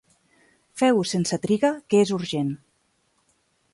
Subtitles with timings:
[0.81, 2.51] Feu-ho sense triga, que és urgent.